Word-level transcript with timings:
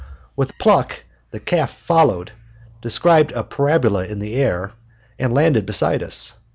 With 0.35 0.49
a 0.49 0.53
"pluck" 0.53 1.03
the 1.29 1.39
calf 1.39 1.69
followed, 1.73 2.31
described 2.81 3.31
a 3.33 3.43
parabola 3.43 4.03
in 4.07 4.17
the 4.17 4.33
air, 4.33 4.71
and 5.19 5.31
landed 5.31 5.67
beside 5.67 6.01
us. 6.01 6.33